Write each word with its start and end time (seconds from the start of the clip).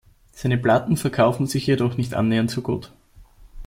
Seine 0.31 0.57
Platten 0.57 0.97
verkauften 0.97 1.45
sich 1.45 1.67
jedoch 1.67 1.95
nicht 1.95 2.15
annähernd 2.15 2.49
so 2.49 2.63
gut. 2.63 2.91